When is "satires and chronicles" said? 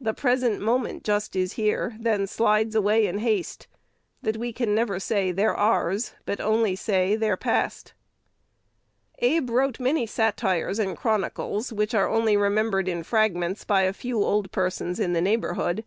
10.04-11.72